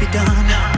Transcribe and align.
be 0.00 0.06
done. 0.06 0.73